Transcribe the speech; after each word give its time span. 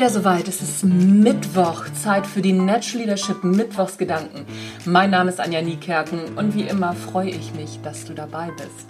wieder 0.00 0.08
soweit. 0.08 0.48
Es 0.48 0.62
ist 0.62 0.82
Mittwoch, 0.82 1.84
Zeit 1.92 2.26
für 2.26 2.40
die 2.40 2.54
Natural 2.54 3.00
Leadership 3.04 3.44
Mittwochsgedanken. 3.44 4.46
Mein 4.86 5.10
Name 5.10 5.28
ist 5.28 5.38
Anja 5.38 5.60
Niekerken 5.60 6.38
und 6.38 6.54
wie 6.54 6.62
immer 6.62 6.94
freue 6.94 7.28
ich 7.28 7.52
mich, 7.52 7.80
dass 7.82 8.06
du 8.06 8.14
dabei 8.14 8.50
bist. 8.56 8.88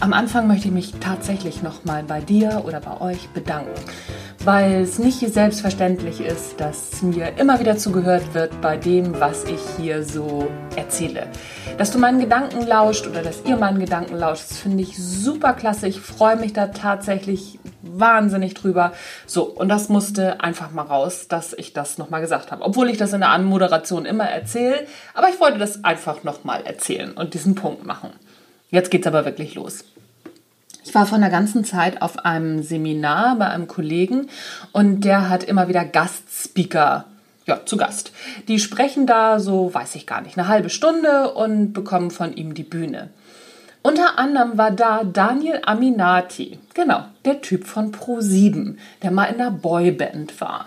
Am 0.00 0.14
Anfang 0.14 0.46
möchte 0.46 0.68
ich 0.68 0.74
mich 0.74 0.92
tatsächlich 0.98 1.62
nochmal 1.62 2.02
bei 2.02 2.20
dir 2.20 2.62
oder 2.66 2.80
bei 2.80 3.00
euch 3.00 3.28
bedanken, 3.30 3.78
weil 4.44 4.80
es 4.80 4.98
nicht 4.98 5.18
selbstverständlich 5.18 6.20
ist, 6.20 6.58
dass 6.58 7.02
mir 7.02 7.36
immer 7.38 7.60
wieder 7.60 7.76
zugehört 7.76 8.32
wird 8.32 8.60
bei 8.62 8.78
dem, 8.78 9.20
was 9.20 9.44
ich 9.44 9.60
hier 9.76 10.02
so 10.02 10.50
erzähle. 10.74 11.28
Dass 11.76 11.90
du 11.90 11.98
meinen 11.98 12.18
Gedanken 12.18 12.66
lauscht 12.66 13.06
oder 13.06 13.22
dass 13.22 13.44
ihr 13.44 13.56
meinen 13.56 13.78
Gedanken 13.78 14.16
lauscht, 14.16 14.44
das 14.48 14.58
finde 14.58 14.82
ich 14.82 14.96
super 14.96 15.52
klasse. 15.52 15.86
Ich 15.86 16.00
freue 16.00 16.36
mich 16.36 16.54
da 16.54 16.68
tatsächlich 16.68 17.58
wahnsinnig 17.82 18.54
drüber. 18.54 18.92
So, 19.26 19.44
und 19.44 19.68
das 19.68 19.90
musste 19.90 20.40
einfach 20.40 20.70
mal 20.70 20.82
raus, 20.82 21.28
dass 21.28 21.52
ich 21.52 21.74
das 21.74 21.98
nochmal 21.98 22.22
gesagt 22.22 22.52
habe. 22.52 22.64
Obwohl 22.64 22.88
ich 22.88 22.96
das 22.96 23.12
in 23.12 23.20
der 23.20 23.30
Anmoderation 23.30 24.06
immer 24.06 24.24
erzähle, 24.24 24.86
aber 25.12 25.28
ich 25.28 25.40
wollte 25.40 25.58
das 25.58 25.84
einfach 25.84 26.24
nochmal 26.24 26.62
erzählen 26.64 27.12
und 27.12 27.34
diesen 27.34 27.54
Punkt 27.54 27.84
machen. 27.84 28.10
Jetzt 28.70 28.90
geht's 28.90 29.06
aber 29.06 29.24
wirklich 29.24 29.54
los. 29.54 29.84
Ich 30.84 30.94
war 30.94 31.06
vor 31.06 31.18
einer 31.18 31.30
ganzen 31.30 31.64
Zeit 31.64 32.02
auf 32.02 32.24
einem 32.24 32.62
Seminar 32.62 33.36
bei 33.36 33.46
einem 33.46 33.68
Kollegen 33.68 34.28
und 34.72 35.02
der 35.02 35.28
hat 35.28 35.44
immer 35.44 35.68
wieder 35.68 35.84
Gastspeaker 35.84 37.04
ja, 37.46 37.60
zu 37.64 37.76
Gast. 37.76 38.12
Die 38.48 38.58
sprechen 38.58 39.06
da 39.06 39.40
so, 39.40 39.72
weiß 39.72 39.94
ich 39.94 40.06
gar 40.06 40.20
nicht, 40.20 40.38
eine 40.38 40.48
halbe 40.48 40.70
Stunde 40.70 41.32
und 41.32 41.72
bekommen 41.72 42.10
von 42.10 42.32
ihm 42.34 42.54
die 42.54 42.62
Bühne. 42.62 43.10
Unter 43.82 44.18
anderem 44.18 44.58
war 44.58 44.70
da 44.70 45.04
Daniel 45.04 45.60
Aminati, 45.64 46.58
genau, 46.74 47.04
der 47.24 47.40
Typ 47.40 47.66
von 47.66 47.92
Pro7, 47.92 48.76
der 49.02 49.10
mal 49.10 49.24
in 49.26 49.40
einer 49.40 49.50
Boyband 49.50 50.40
war 50.40 50.66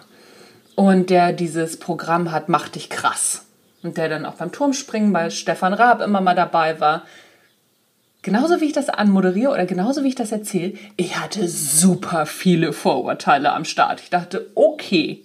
und 0.76 1.10
der 1.10 1.32
dieses 1.32 1.78
Programm 1.78 2.32
hat 2.32 2.50
Mach 2.50 2.70
dich 2.70 2.90
krass 2.90 3.46
und 3.84 3.98
der 3.98 4.10
dann 4.10 4.26
auch 4.26 4.36
beim 4.36 4.52
Turmspringen 4.52 5.14
bei 5.14 5.30
Stefan 5.30 5.74
Raab 5.74 6.02
immer 6.02 6.22
mal 6.22 6.36
dabei 6.36 6.80
war 6.80 7.04
genauso 8.24 8.60
wie 8.62 8.66
ich 8.66 8.74
das 8.74 8.90
anmoderiere 8.90 9.52
oder 9.52 9.66
genauso 9.68 10.04
wie 10.04 10.08
ich 10.08 10.16
das 10.16 10.32
erzähle, 10.32 10.74
ich 10.98 11.20
hatte 11.20 11.48
super 11.48 12.26
viele 12.26 12.74
Vorurteile 12.74 13.54
am 13.54 13.66
Start. 13.66 14.02
Ich 14.02 14.10
dachte, 14.10 14.48
okay, 14.56 15.24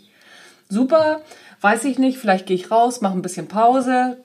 super, 0.68 1.22
weiß 1.62 1.84
ich 1.84 1.98
nicht, 1.98 2.18
vielleicht 2.18 2.46
gehe 2.46 2.56
ich 2.56 2.70
raus, 2.70 3.00
mache 3.00 3.16
ein 3.16 3.22
bisschen 3.22 3.48
Pause. 3.48 4.18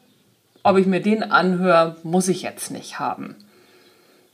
Ob 0.63 0.77
ich 0.77 0.87
mir 0.87 1.01
den 1.01 1.23
anhöre, 1.23 1.97
muss 2.03 2.27
ich 2.27 2.41
jetzt 2.41 2.71
nicht 2.71 2.99
haben. 2.99 3.35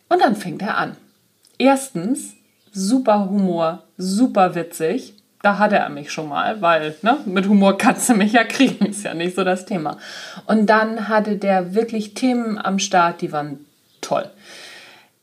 Und 0.08 0.22
dann 0.22 0.36
fängt 0.36 0.62
er 0.62 0.78
an. 0.78 0.96
Erstens, 1.58 2.34
super 2.72 3.30
Humor, 3.30 3.84
super 3.98 4.56
witzig. 4.56 5.14
Da 5.42 5.58
hatte 5.58 5.78
er 5.78 5.90
mich 5.90 6.12
schon 6.12 6.28
mal, 6.28 6.62
weil 6.62 6.96
ne, 7.02 7.18
mit 7.26 7.48
Humor 7.48 7.78
kannst 7.78 8.10
du 8.10 8.14
mich 8.14 8.34
ja 8.34 8.44
kriegen, 8.44 8.86
ist 8.88 9.04
ja 9.04 9.14
nicht 9.14 9.36
so 9.36 9.44
das 9.44 9.66
Thema. 9.66 9.98
Und 10.48 10.68
dann 10.68 11.08
hatte 11.08 11.38
der 11.38 11.74
wirklich 11.74 12.14
Themen 12.14 12.58
am 12.58 12.78
Start, 12.78 13.22
die 13.22 13.32
waren 13.32 13.66
toll. 14.10 14.30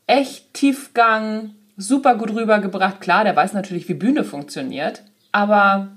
Echt 0.07 0.53
Tiefgang, 0.53 1.51
super 1.75 2.15
gut 2.15 2.33
rübergebracht. 2.33 3.01
Klar, 3.01 3.23
der 3.23 3.35
weiß 3.35 3.53
natürlich, 3.53 3.87
wie 3.89 3.93
Bühne 3.93 4.23
funktioniert, 4.23 5.03
aber 5.31 5.89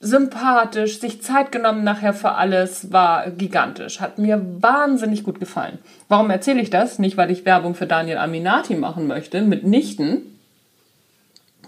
sympathisch, 0.00 0.98
sich 0.98 1.22
Zeit 1.22 1.52
genommen 1.52 1.84
nachher 1.84 2.12
für 2.12 2.32
alles, 2.32 2.92
war 2.92 3.30
gigantisch. 3.30 4.00
Hat 4.00 4.18
mir 4.18 4.44
wahnsinnig 4.60 5.22
gut 5.22 5.38
gefallen. 5.38 5.78
Warum 6.08 6.28
erzähle 6.28 6.60
ich 6.60 6.70
das? 6.70 6.98
Nicht, 6.98 7.16
weil 7.16 7.30
ich 7.30 7.44
Werbung 7.44 7.74
für 7.74 7.86
Daniel 7.86 8.18
Aminati 8.18 8.74
machen 8.74 9.06
möchte, 9.06 9.40
mitnichten. 9.42 10.38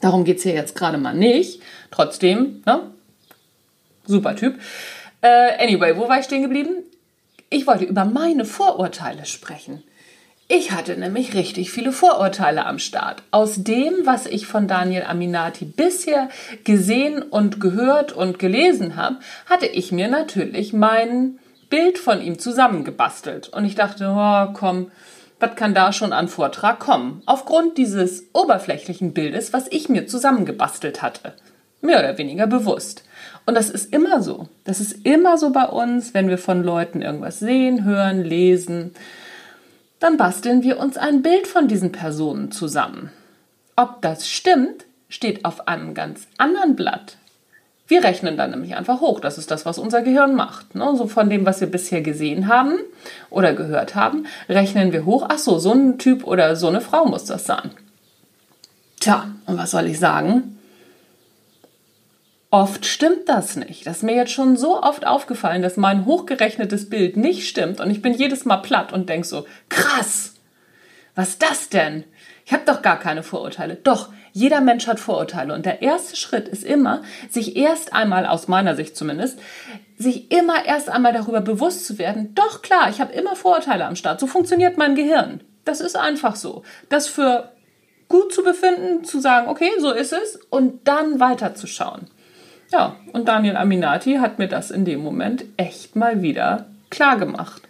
Darum 0.01 0.25
geht 0.25 0.39
es 0.39 0.43
hier 0.43 0.53
jetzt 0.53 0.77
gerade 0.77 0.99
mal 0.99 1.15
nicht. 1.15 1.63
Trotzdem, 1.91 2.63
ne? 2.67 2.91
Super 4.05 4.37
Typ. 4.37 4.59
Äh, 5.23 5.63
anyway, 5.65 5.97
wo 5.97 6.09
war 6.09 6.19
ich 6.19 6.27
stehen 6.27 6.43
geblieben? 6.43 6.83
Ich 7.49 7.67
wollte 7.67 7.85
über 7.85 8.05
meine 8.05 8.45
Vorurteile 8.45 9.25
sprechen. 9.25 9.85
Ich 10.47 10.73
hatte 10.73 10.97
nämlich 10.99 11.35
richtig 11.35 11.71
viele 11.71 11.91
Vorurteile 11.91 12.67
am 12.67 12.79
Start. 12.79 13.23
Aus 13.31 13.65
dem, 13.65 13.95
was 14.05 14.27
ich 14.27 14.47
von 14.47 14.69
Daniel 14.69 15.05
Aminati 15.05 15.65
bisher 15.65 16.29
gesehen 16.65 17.23
und 17.23 17.61
gehört 17.61 18.13
und 18.13 18.39
gelesen 18.39 18.97
habe, 18.97 19.17
hatte 19.47 19.67
ich 19.67 19.91
mir 19.91 20.09
natürlich 20.09 20.75
mein 20.75 21.39
Bild 21.71 21.97
von 21.97 22.21
ihm 22.21 22.39
zusammengebastelt. 22.39 23.49
Und 23.49 23.65
ich 23.65 23.75
dachte, 23.75 24.15
oh, 24.15 24.53
komm, 24.53 24.91
was 25.41 25.57
kann 25.57 25.75
da 25.75 25.95
schon 25.95 26.13
an 26.13 26.29
Vortrag 26.29 26.79
kommen? 26.79 27.23
Aufgrund 27.25 27.79
dieses 27.79 28.29
oberflächlichen 28.35 29.15
Bildes, 29.15 29.55
was 29.55 29.67
ich 29.71 29.89
mir 29.89 30.07
zusammengebastelt 30.07 31.01
hatte. 31.01 31.33
Mehr 31.81 32.01
oder 32.01 32.19
weniger 32.19 32.47
bewusst. 32.47 33.03
Und 33.47 33.55
das 33.55 33.71
ist 33.71 33.95
immer 33.95 34.23
so. 34.23 34.49
Das 34.65 34.81
ist 34.81 35.07
immer 35.07 35.39
so 35.39 35.51
bei 35.51 35.65
uns, 35.65 36.13
wenn 36.13 36.29
wir 36.29 36.39
von 36.39 36.63
Leuten 36.63 37.01
irgendwas 37.01 37.39
sehen, 37.39 37.85
hören, 37.85 38.23
lesen 38.23 38.95
dann 40.05 40.19
basteln 40.19 40.63
wir 40.63 40.79
uns 40.79 40.99
ein 40.99 41.23
Bild 41.23 41.47
von 41.47 41.67
diesen 41.67 41.91
Personen 41.91 42.51
zusammen. 42.51 43.11
Ob 43.75 44.03
das 44.03 44.29
stimmt, 44.29 44.85
steht 45.09 45.47
auf 45.47 45.67
einem 45.67 45.95
ganz 45.95 46.27
anderen 46.37 46.77
Blatt. 46.77 47.17
Wir 47.89 48.05
rechnen 48.05 48.37
dann 48.37 48.51
nämlich 48.51 48.77
einfach 48.77 49.01
hoch. 49.01 49.19
Das 49.19 49.39
ist 49.39 49.51
das, 49.51 49.65
was 49.65 49.79
unser 49.79 50.03
Gehirn 50.03 50.35
macht. 50.35 50.75
Ne? 50.75 50.95
So 50.95 51.07
von 51.07 51.31
dem, 51.31 51.47
was 51.47 51.63
wir 51.63 51.71
bisher 51.71 52.03
gesehen 52.03 52.49
haben 52.49 52.75
oder 53.31 53.55
gehört 53.55 53.95
haben, 53.95 54.27
rechnen 54.47 54.93
wir 54.93 55.07
hoch. 55.07 55.25
Ach 55.31 55.39
so, 55.39 55.59
so 55.59 55.73
ein 55.73 55.97
Typ 55.97 56.27
oder 56.27 56.55
so 56.55 56.69
eine 56.69 56.83
Frau 56.83 57.07
muss 57.07 57.25
das 57.25 57.47
sein. 57.47 57.71
Tja, 59.01 59.29
und 59.47 59.57
was 59.57 59.71
soll 59.71 59.87
ich 59.87 59.99
sagen? 59.99 60.54
Oft 62.55 62.87
stimmt 62.87 63.29
das 63.29 63.57
nicht. 63.57 63.85
Das 63.85 63.97
ist 63.97 64.03
mir 64.05 64.15
jetzt 64.15 64.31
schon 64.31 64.57
so 64.57 64.81
oft 64.81 65.05
aufgefallen, 65.09 65.61
dass 65.61 65.77
mein 65.77 66.07
hochgerechnetes 66.07 66.89
Bild 66.89 67.17
nicht 67.17 67.49
stimmt 67.49 67.81
und 67.81 67.91
ich 67.91 68.01
bin 68.01 68.15
jedes 68.15 68.45
Mal 68.45 68.59
platt 68.59 68.93
und 68.93 69.09
denke 69.09 69.27
so, 69.27 69.45
krass, 69.69 70.35
was 71.17 71.31
ist 71.31 71.43
das 71.43 71.69
denn? 71.69 72.05
Ich 72.47 72.53
habe 72.53 72.63
doch 72.65 72.81
gar 72.81 73.01
keine 73.01 73.25
Vorurteile. 73.25 73.75
Doch, 73.75 74.11
jeder 74.33 74.61
Mensch 74.61 74.87
hat 74.87 75.01
Vorurteile 75.01 75.53
und 75.53 75.67
der 75.67 75.83
erste 75.83 76.15
Schritt 76.15 76.47
ist 76.47 76.63
immer, 76.63 77.03
sich 77.29 77.57
erst 77.57 77.93
einmal, 77.93 78.25
aus 78.25 78.47
meiner 78.47 78.77
Sicht 78.77 78.97
zumindest, 78.97 79.37
sich 79.99 80.31
immer 80.31 80.65
erst 80.65 80.89
einmal 80.89 81.13
darüber 81.13 81.41
bewusst 81.41 81.85
zu 81.85 81.99
werden, 81.99 82.37
doch 82.37 82.63
klar, 82.63 82.89
ich 82.89 83.01
habe 83.01 83.15
immer 83.15 83.35
Vorurteile 83.35 83.85
am 83.85 83.97
Start. 83.97 84.21
So 84.21 84.29
funktioniert 84.29 84.79
mein 84.79 84.95
Gehirn. 84.95 85.41
Das 85.65 85.81
ist 85.81 85.97
einfach 85.97 86.37
so. 86.37 86.63
Das 86.89 87.09
für 87.09 87.51
gut 88.09 88.33
zu 88.33 88.45
befinden, 88.45 89.03
zu 89.03 89.19
sagen, 89.19 89.49
okay, 89.49 89.73
so 89.81 89.91
ist 89.91 90.13
es 90.13 90.39
und 90.51 90.87
dann 90.87 91.19
weiterzuschauen. 91.19 92.14
Ja, 92.73 92.97
und 93.13 93.29
Daniel 93.29 93.57
Aminati 93.57 94.17
hat 94.17 94.39
mir 94.39 94.49
das 94.49 94.71
in 94.71 94.85
dem 94.85 95.03
Moment 95.03 95.45
echt 95.57 95.97
mal 95.97 96.23
wieder 96.23 96.67
klar 96.91 97.19
gemacht. 97.19 97.63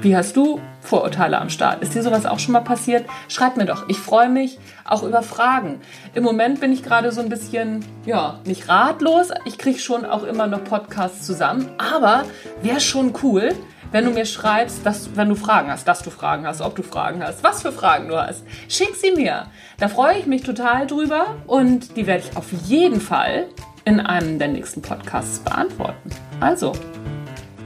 Wie 0.00 0.16
hast 0.16 0.36
du 0.36 0.60
Vorurteile 0.80 1.40
am 1.40 1.48
Start? 1.48 1.80
Ist 1.80 1.94
dir 1.94 2.02
sowas 2.02 2.26
auch 2.26 2.40
schon 2.40 2.52
mal 2.52 2.60
passiert? 2.60 3.04
Schreib 3.28 3.56
mir 3.56 3.66
doch. 3.66 3.88
Ich 3.88 3.98
freue 3.98 4.28
mich 4.28 4.58
auch 4.84 5.04
über 5.04 5.22
Fragen. 5.22 5.80
Im 6.14 6.24
Moment 6.24 6.60
bin 6.60 6.72
ich 6.72 6.82
gerade 6.82 7.12
so 7.12 7.20
ein 7.20 7.28
bisschen, 7.28 7.84
ja, 8.04 8.40
nicht 8.44 8.68
ratlos. 8.68 9.28
Ich 9.44 9.58
kriege 9.58 9.78
schon 9.78 10.04
auch 10.04 10.24
immer 10.24 10.48
noch 10.48 10.64
Podcasts 10.64 11.24
zusammen. 11.24 11.68
Aber 11.78 12.24
wäre 12.62 12.80
schon 12.80 13.12
cool, 13.22 13.54
wenn 13.92 14.06
du 14.06 14.10
mir 14.10 14.24
schreibst, 14.24 14.84
dass, 14.84 15.14
wenn 15.16 15.28
du 15.28 15.34
Fragen 15.34 15.70
hast, 15.70 15.86
dass 15.86 16.02
du 16.02 16.10
Fragen 16.10 16.46
hast, 16.46 16.62
ob 16.62 16.74
du 16.74 16.82
Fragen 16.82 17.22
hast, 17.22 17.44
was 17.44 17.62
für 17.62 17.72
Fragen 17.72 18.08
du 18.08 18.20
hast. 18.20 18.42
Schick 18.68 18.96
sie 18.96 19.12
mir. 19.12 19.46
Da 19.78 19.88
freue 19.88 20.18
ich 20.18 20.26
mich 20.26 20.42
total 20.42 20.86
drüber 20.86 21.36
und 21.46 21.96
die 21.96 22.06
werde 22.06 22.24
ich 22.26 22.36
auf 22.36 22.50
jeden 22.64 23.00
Fall 23.00 23.46
in 23.84 24.00
einem 24.00 24.38
der 24.38 24.48
nächsten 24.48 24.80
Podcasts 24.80 25.38
beantworten. 25.40 26.10
Also, 26.40 26.72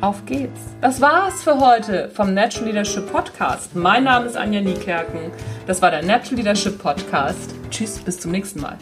auf 0.00 0.26
geht's. 0.26 0.61
Das 0.81 1.00
war's 1.00 1.43
für 1.43 1.61
heute 1.61 2.11
vom 2.11 2.34
Natural 2.34 2.69
Leadership 2.69 3.11
Podcast. 3.11 3.75
Mein 3.75 4.05
Name 4.05 4.26
ist 4.26 4.37
Anja 4.37 4.61
Niekerken. 4.61 5.31
Das 5.67 5.81
war 5.81 5.90
der 5.90 6.02
Natural 6.02 6.37
Leadership 6.37 6.82
Podcast. 6.82 7.55
Tschüss, 7.70 7.99
bis 7.99 8.20
zum 8.20 8.32
nächsten 8.32 8.61
Mal. 8.61 8.76